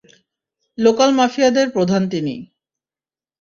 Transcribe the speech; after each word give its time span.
Local 0.77 1.09
মাফিয়াদের 1.11 1.67
প্রধান 1.69 2.01
তিনি। 2.09 2.35